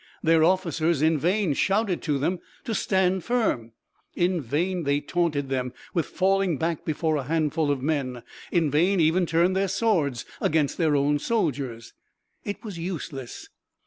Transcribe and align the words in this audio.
Their 0.23 0.43
officers, 0.43 1.03
in 1.03 1.19
vain, 1.19 1.53
shouted 1.53 2.01
to 2.01 2.17
them 2.17 2.39
to 2.63 2.73
stand 2.73 3.23
firm. 3.23 3.73
In 4.15 4.41
vain 4.41 4.81
they 4.81 4.99
taunted 4.99 5.47
them 5.49 5.73
with 5.93 6.07
falling 6.07 6.57
back 6.57 6.83
before 6.83 7.17
a 7.17 7.23
handful 7.25 7.69
of 7.69 7.83
men. 7.83 8.23
In 8.51 8.71
vain 8.71 8.99
even 8.99 9.27
turned 9.27 9.55
their 9.55 9.67
swords 9.67 10.25
against 10.41 10.79
their 10.79 10.95
own 10.95 11.19
soldiers. 11.19 11.93
It 12.43 12.63
was 12.63 12.79
useless. 12.79 13.49